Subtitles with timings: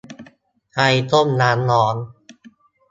[0.73, 1.95] ใครต้มน้ำร้อน?